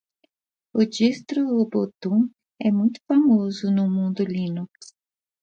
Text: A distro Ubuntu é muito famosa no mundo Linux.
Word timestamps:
A 0.79 0.81
distro 0.95 1.41
Ubuntu 1.61 2.13
é 2.67 2.69
muito 2.79 2.99
famosa 3.07 3.65
no 3.69 3.85
mundo 3.95 4.21
Linux. 4.35 4.71